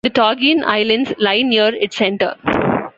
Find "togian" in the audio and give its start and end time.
0.09-0.63